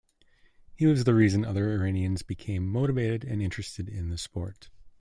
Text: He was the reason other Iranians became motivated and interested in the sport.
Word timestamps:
He 0.73 0.87
was 0.87 1.03
the 1.03 1.13
reason 1.13 1.45
other 1.45 1.71
Iranians 1.73 2.23
became 2.23 2.67
motivated 2.67 3.23
and 3.23 3.39
interested 3.39 3.87
in 3.87 4.09
the 4.09 4.17
sport. 4.17 4.71